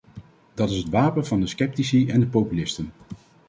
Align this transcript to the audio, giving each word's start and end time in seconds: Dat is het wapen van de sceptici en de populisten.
Dat 0.53 0.69
is 0.69 0.77
het 0.77 0.89
wapen 0.89 1.25
van 1.25 1.39
de 1.39 1.47
sceptici 1.47 2.09
en 2.09 2.19
de 2.19 2.27
populisten. 2.27 2.91